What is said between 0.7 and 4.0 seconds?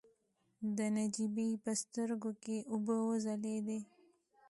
د نجيبې په سترګو کې اوبه وځلېدلې.